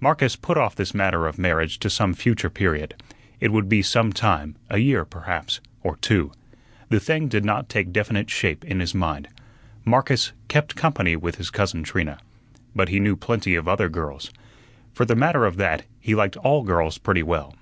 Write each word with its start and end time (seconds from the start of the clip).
Marcus 0.00 0.34
put 0.34 0.56
off 0.56 0.74
this 0.74 0.94
matter 0.94 1.26
of 1.26 1.36
marriage 1.38 1.78
to 1.80 1.90
some 1.90 2.14
future 2.14 2.48
period; 2.48 2.94
it 3.38 3.52
would 3.52 3.68
be 3.68 3.82
some 3.82 4.14
time 4.14 4.56
a 4.70 4.78
year, 4.78 5.04
perhaps, 5.04 5.60
or 5.82 5.96
two. 5.96 6.32
The 6.88 6.98
thing 7.00 7.28
did 7.28 7.44
not 7.44 7.68
take 7.68 7.92
definite 7.92 8.30
shape 8.30 8.64
in 8.64 8.80
his 8.80 8.94
mind. 8.94 9.28
Marcus 9.84 10.32
"kept 10.48 10.74
company" 10.74 11.16
with 11.16 11.34
his 11.36 11.50
cousin 11.50 11.82
Trina, 11.82 12.16
but 12.74 12.88
he 12.88 12.98
knew 12.98 13.14
plenty 13.14 13.56
of 13.56 13.68
other 13.68 13.90
girls. 13.90 14.30
For 14.94 15.04
the 15.04 15.14
matter 15.14 15.44
of 15.44 15.58
that, 15.58 15.82
he 16.00 16.14
liked 16.14 16.38
all 16.38 16.62
girls 16.62 16.96
pretty 16.96 17.22
well. 17.22 17.54